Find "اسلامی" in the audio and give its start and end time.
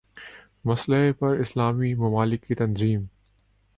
1.39-1.93